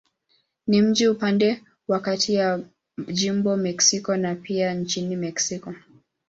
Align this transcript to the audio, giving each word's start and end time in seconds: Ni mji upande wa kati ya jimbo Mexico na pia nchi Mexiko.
Ni 0.67 0.81
mji 0.81 1.07
upande 1.07 1.61
wa 1.87 1.99
kati 1.99 2.33
ya 2.33 2.59
jimbo 3.11 3.57
Mexico 3.57 4.17
na 4.17 4.35
pia 4.35 4.73
nchi 4.73 5.01
Mexiko. 5.05 5.73